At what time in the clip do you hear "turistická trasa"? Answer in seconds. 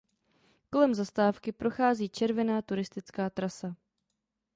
2.61-3.75